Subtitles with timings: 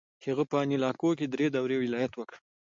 [0.25, 2.37] هغه په انیلاکو کې درې دورې ولایت وکړ.